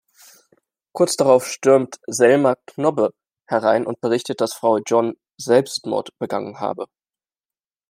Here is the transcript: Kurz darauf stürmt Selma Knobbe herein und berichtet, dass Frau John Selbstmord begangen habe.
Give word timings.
Kurz 0.95 1.15
darauf 1.15 1.45
stürmt 1.47 1.99
Selma 2.07 2.55
Knobbe 2.65 3.13
herein 3.47 3.85
und 3.85 4.01
berichtet, 4.01 4.41
dass 4.41 4.53
Frau 4.55 4.79
John 4.79 5.13
Selbstmord 5.37 6.09
begangen 6.17 6.59
habe. 6.59 6.87